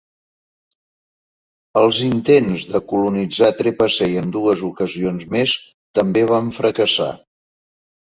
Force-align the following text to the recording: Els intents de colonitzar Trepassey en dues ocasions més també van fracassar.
Els 1.81 1.99
intents 2.07 2.65
de 2.73 2.81
colonitzar 2.93 3.51
Trepassey 3.61 4.19
en 4.25 4.35
dues 4.41 4.67
ocasions 4.73 5.31
més 5.39 5.57
també 6.01 6.29
van 6.37 6.55
fracassar. 6.61 7.15